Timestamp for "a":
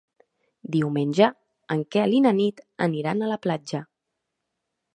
3.27-3.31